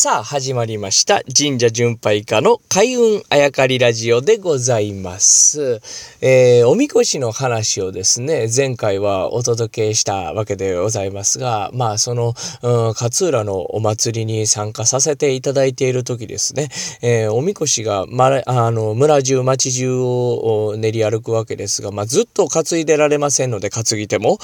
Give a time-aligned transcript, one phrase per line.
[0.00, 1.22] さあ、始まりました。
[1.36, 5.80] 神社巡拝家の開運あやかりラジオでございます。
[6.20, 16.68] えー、おみこしの話をですね、前回はお届けしたわけでございますが、まあ、その、うん、勝浦のお祭りに参加させていただいている時ですね、
[17.02, 24.38] えー、おみこしが、ま、あの、村中、町中を練り歩くわけですが、まあ、ずっと担いでられませんので、担ぎても、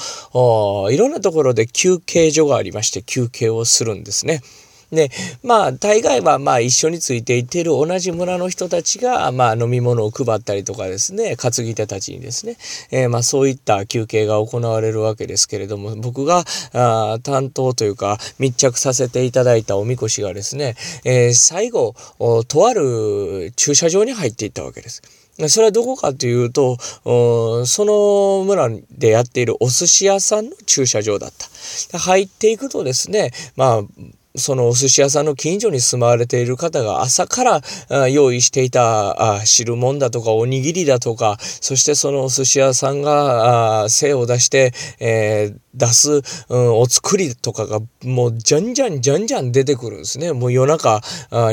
[0.91, 4.41] いろんなところで休憩所がありまして、休憩をするんですね。
[4.91, 5.09] で、
[5.43, 12.57] まあ、大概は、まあ、一緒についていっている同じ村の人たちが、まあ、飲み物を配ったりとかですね、担ぎ手たちにですね、
[12.91, 21.95] えー、まあ、そういった休憩が行われるわけですけれども、僕が、あ担当というか、密着させていただいたおみこしがですね、えー、最後、
[22.47, 25.01] とある駐車場に入っていったわけです。
[25.49, 26.77] それはどこかというと、
[27.65, 31.31] その村でやっているお寿司屋さんの駐車場だっ
[31.91, 31.99] た。
[31.99, 33.83] 入っていくとですね、まあ、
[34.35, 50.33] そのお寿司屋さんの近所に住まわれている方が朝から用意していた汁物だとかおにぎりだとか、そしてそのお寿司屋さんが精を出して、えー、出す、うん、お作りとかがもうじゃんじゃんじゃんじゃん出てくるんですね。
[50.33, 51.01] もう夜中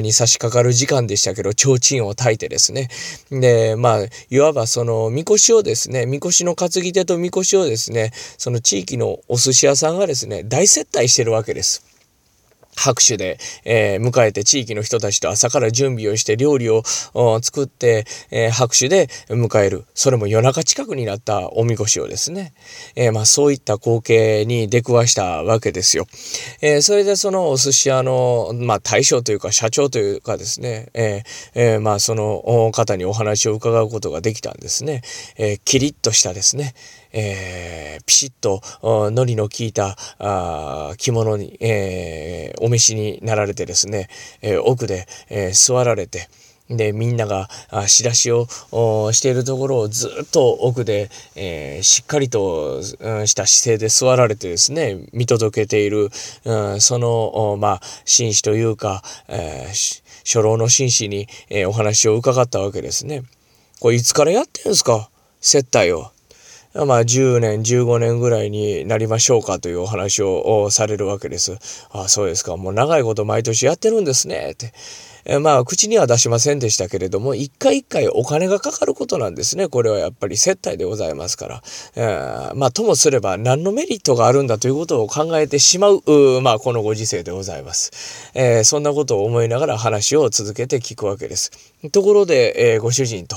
[0.01, 2.89] に差し掛かる時間でしたけど、提灯を焚いてですね。
[3.31, 3.99] で、まあ、
[4.31, 11.92] いわばその、みこしをですね、みこしの担ぎ手とみこしをですね、その地域のお寿司屋さんがですね、大接待してるわけです。
[12.77, 16.83] 拍手で、えー、迎えて地域の人たちと朝から準備をして料理を
[17.43, 19.85] 作って、えー、拍手で迎える。
[19.95, 22.55] それも夜中近くになったおみこしをですね。
[22.97, 26.07] えー、まあそういった光景に出くわしたわけですよ。
[26.61, 31.23] えそれでそのお寿司屋の、まあ大将というか社長というかですね、え
[31.55, 35.03] えまあその方にお話を伺うことができたんですね。
[35.37, 36.75] えキリッとしたですね、
[37.13, 44.09] えー、ピシッと海苔の効いたあ着物に、えー、お召しになられてですね、
[44.41, 46.29] えー、奥で、えー、座られて、
[46.71, 48.47] で、みんながあ仕出しを
[49.13, 56.09] しているところをずっと奥で、えー、しっかりとうした姿勢で座られてですね、見届けている、
[56.45, 63.23] うん、その、まあ、紳士というか、えー、初老の紳士に、えー、お話を伺ったわけですね。
[63.81, 65.11] これいつからやってんすか？
[65.41, 66.12] 接待を。
[66.75, 71.59] まあ10年、15年ぐらいになりましょうかというお話をされるわけです。
[71.91, 72.57] ああ、そうですか。
[72.57, 74.53] もう長いこと毎年やってるんですね。
[74.53, 74.73] って。
[75.25, 79.69] えまあ、口には出しませんでしたけれども、一回一回お金がかかることなんですね。
[79.69, 81.63] これはやっぱり接待でございますから。
[81.95, 88.33] えー、まあ、ともすれば何のメリットがあるんだということを考えてしまう、うまあ、このご時世でございます。
[88.35, 91.53] えー、そんなことを思いながら話を続けて聞くわけです。
[91.93, 93.37] ところで、えー、ご主人と、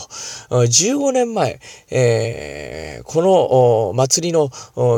[0.50, 1.60] 15年前、
[1.92, 4.50] えー、このの祭りの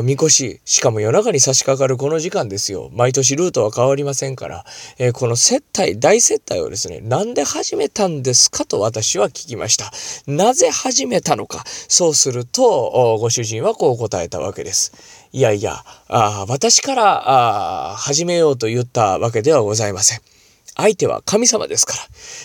[0.02, 2.88] みこし、しかも夜中に差し掛かるこの時間ですよ。
[2.92, 4.64] 毎年ルートは変わりませんから、
[4.98, 9.90] えー、この接待、大接待をですねですね、なんで始めたんですかと私は聞きました。
[10.30, 11.64] なぜ始めたのか。
[11.66, 14.92] そうすると、ご主人はこう答えたわけです。
[15.32, 20.37] いやいや、あ私からあ始めようと言ったわけではございません。
[20.78, 21.98] 相手は神様ですから。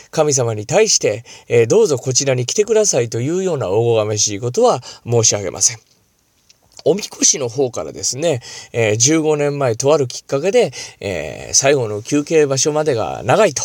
[0.09, 5.77] 神様に対して、えー、どうぞこちらに来てくださいというようなおこがめしいことは申し上げません。
[6.85, 8.41] おみこしの方からですね、
[8.73, 13.61] えー、15年前とあるきっかけで、えー、最後の休憩場所までが長いと。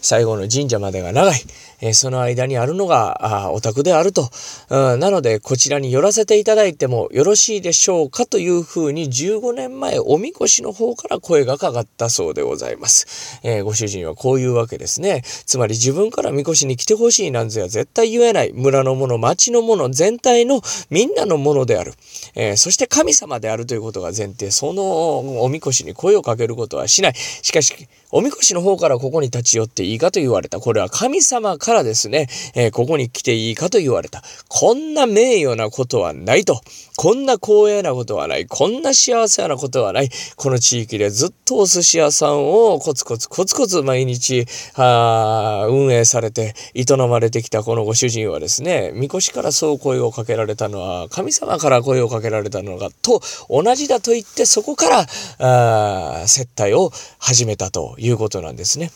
[0.00, 1.40] 最後の神社までが長い。
[1.80, 4.28] えー、その間にあるのが、あお宅であると、
[4.70, 5.00] うん。
[5.00, 13.40] なので、こちらに寄らせていただいてもよろしいでしょうかというふうに15年前、おみこしの方から声がかかったそうでございます。
[13.42, 15.22] えー、ご主人はこういうわけですね。
[15.24, 18.52] つまり自分からみこしに来てほしいなんぞは絶対言えない。
[18.54, 20.60] 村のもの、町のもの、全体の
[20.90, 21.94] みんなのものである。
[22.34, 24.50] えー、そして神様であるということが前提。
[24.50, 27.14] そのおみこしに声をかけることはしない。
[27.14, 27.74] しかし、
[28.10, 30.60] おみこしの方からここに立ち寄っていいかと言われた。
[30.60, 34.22] これは神様からからですね、えー、ここに来ていいかと言われた。
[34.48, 36.62] こんな名誉なことはないと。
[36.96, 38.46] こんな光栄なことはない。
[38.46, 40.08] こんな幸せなことはない。
[40.36, 44.46] この地域でずっとお寿司屋さんをコツコツコツコツ毎日、
[44.76, 53.20] あ運営されて営まれてきたこのご主人はですね、みこしからそう声をかけられたのは、神様から声をかけられたのが、と
[53.50, 55.06] 同じだと言ってそこか
[55.38, 58.90] ら、あ接待を始めたということなんですね。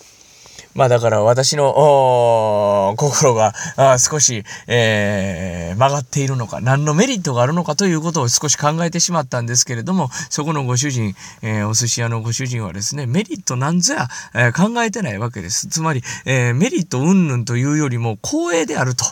[0.75, 15.69] まあだから私の心があ少し、えー、曲がっているのか、何のメリットがあるのかということを少し考えてしまったんですけれども、そこのご主人、えー、お寿司屋のご主人はですね、メリットなんぞや、えー、考えてないわけです。
[15.69, 19.05] つまり、えメリット云々というよりも光栄であると、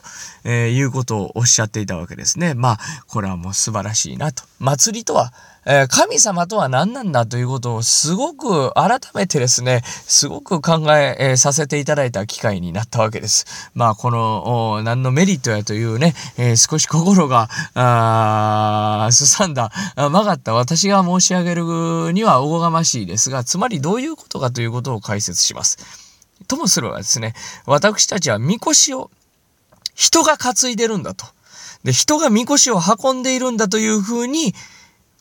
[0.44, 2.54] えいうことをおっしゃっていたわけですね。
[2.54, 4.44] まあ、これはもう素晴らしいなと。
[4.58, 5.32] 祭りとは、
[5.66, 13.70] えー、神様とは何なんだということをすごく改めてですね、すごく考ええー、させていただいた機会になったわけです。
[13.74, 25.78] まあ、この、何のメリットやというね、えー、少し心が、あすさんだ、曲がった私が申し上げるにはおこがましいですが、つまりどういうことかということを解説します。
[26.48, 27.34] ともすればですね、
[27.66, 29.10] 私たちはみこしを
[29.94, 31.26] 人が担いでるんだと。
[31.84, 34.54] で、人がみこしを運んでいるんだというふうに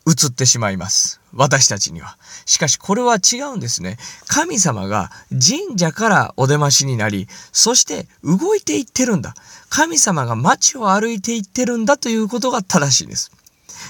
[0.09, 1.21] 映ってしまいます。
[1.33, 2.17] 私たちには。
[2.45, 3.97] しかしこれは違うんですね。
[4.27, 9.35] 神様が神社からお出ましになり、そして動いていってるんだ。
[9.69, 13.31] 神様が街を歩いていってるんだということが正しいです。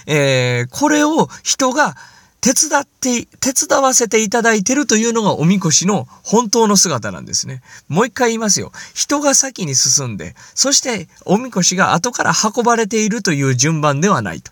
[0.06, 1.96] えー、これを人が
[2.42, 7.62] 手伝って、手伝わせていただいてるというのがおみこしの本当の姿なんですね。
[7.90, 8.72] もう一回言いますよ。
[8.94, 14.52] 人が先に進んで、そしておみこしが後から運ばれているという順番ではないと。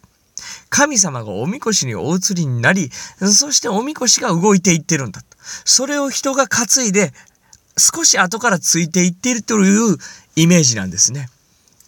[0.70, 5.28] 神様がおみこしにお移りになり、そしておみこしが動いていってるんだと。
[5.66, 7.14] それを人が担いで、
[7.78, 9.98] 少し後からついていっているという
[10.36, 11.30] イメージなんですね。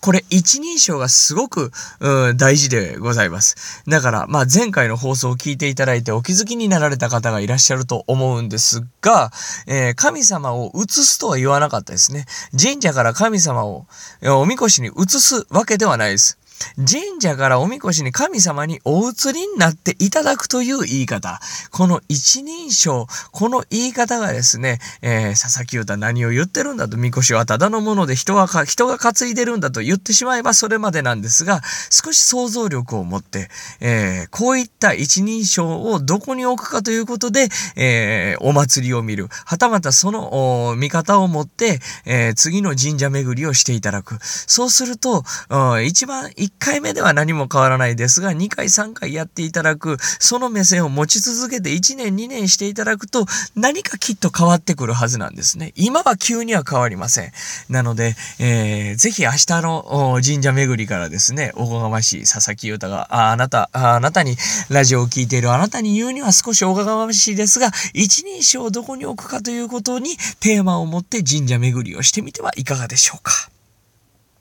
[0.02, 3.84] これ一人称がすごく、うん、大事でございます。
[3.88, 9.32] だから、まあ前回の放送を聞いていただいてお気づきになられた方がいらっしゃると思うんですが、
[9.68, 12.26] えー、神様を移すとは言わなかったですね。
[12.58, 13.88] 神社から神様を
[14.24, 16.38] おみこしに移すわけではないです。
[16.78, 21.40] 神社からおみこしに神様にお移りになっていただくという言い方。
[21.72, 39.28] この一人称、この言い方がですね、えー、佐々木歌何を言ってるんだと、みこしはただのもので人はか、人が担いでるんだと言ってしまえばそれまでなんですが、少し想像力を持って、えー、こういった一人称をどこに置くかということで、えー、お祭りを見る。
[39.30, 44.18] はたまたその見方を持って、え、次の神社巡りをしていただく。
[44.22, 45.24] そうすると、
[45.84, 53.26] 一番1回目では何も変わらないですが、2回3回やっていただく、その目線を持ち続けて1年2年していただくと、
[53.56, 55.74] 何かきっと変わってくるはずなんですね。
[55.76, 57.32] 今は急には変わりません。
[57.70, 64.36] なので、えー、ぜひ明日の神社巡りからですね、おこがましい佐々木優太が、ああなたあ、あなたに、
[64.70, 73.50] ラジオを聴いているあなたに言うには少しおこがましいですが、一人称をどこに置くかということにテーマを持って神社巡りをしてみてはいかがでしょうか。